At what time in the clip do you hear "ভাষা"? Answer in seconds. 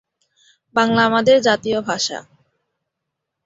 1.81-2.19